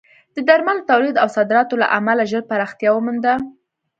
[0.35, 3.33] د درملو تولید او صادراتو له امله ژر پراختیا ومونده.